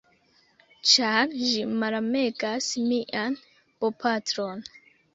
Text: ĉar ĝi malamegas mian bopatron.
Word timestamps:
ĉar 0.91 1.35
ĝi 1.41 1.51
malamegas 1.83 2.73
mian 2.89 3.41
bopatron. 3.63 4.69